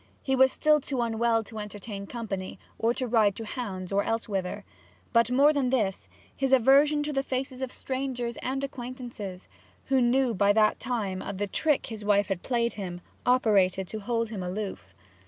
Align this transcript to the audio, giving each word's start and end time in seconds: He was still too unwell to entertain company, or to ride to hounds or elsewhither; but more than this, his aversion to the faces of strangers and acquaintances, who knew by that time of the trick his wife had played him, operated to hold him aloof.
He 0.23 0.35
was 0.35 0.51
still 0.51 0.81
too 0.81 0.99
unwell 1.03 1.43
to 1.43 1.59
entertain 1.59 2.07
company, 2.07 2.57
or 2.79 2.91
to 2.95 3.05
ride 3.05 3.35
to 3.35 3.45
hounds 3.45 3.91
or 3.91 4.03
elsewhither; 4.03 4.63
but 5.13 5.29
more 5.29 5.53
than 5.53 5.69
this, 5.69 6.09
his 6.35 6.51
aversion 6.53 7.03
to 7.03 7.13
the 7.13 7.21
faces 7.21 7.61
of 7.61 7.71
strangers 7.71 8.35
and 8.37 8.63
acquaintances, 8.63 9.47
who 9.89 10.01
knew 10.01 10.33
by 10.33 10.53
that 10.53 10.79
time 10.79 11.21
of 11.21 11.37
the 11.37 11.45
trick 11.45 11.85
his 11.85 12.03
wife 12.03 12.29
had 12.29 12.41
played 12.41 12.73
him, 12.73 12.99
operated 13.27 13.87
to 13.89 13.99
hold 13.99 14.29
him 14.29 14.41
aloof. 14.41 14.95